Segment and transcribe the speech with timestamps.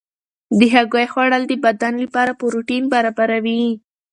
[0.59, 3.65] د هګۍ خوړل د بدن لپاره پروټین برابروي.